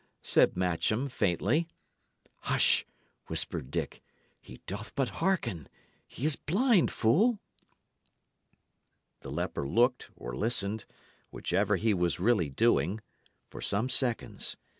[0.23, 1.67] said Matcham, faintly.
[2.45, 2.87] "Hush!"
[3.27, 4.01] whispered Dick.
[4.39, 5.69] "He doth but hearken.
[6.07, 7.37] He is blind, fool!"
[9.19, 10.85] The leper looked or listened,
[11.29, 13.01] whichever he was really doing,
[13.47, 14.57] for some seconds.